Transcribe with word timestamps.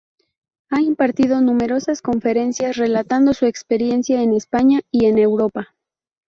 Ha 0.71 0.81
impartido 0.81 1.41
numerosas 1.41 2.01
conferencias 2.01 2.75
relatando 2.75 3.35
su 3.35 3.45
experiencia 3.45 4.23
en 4.23 4.33
España 4.33 4.81
y 4.89 5.05
en 5.05 5.19
Europa. 5.19 5.75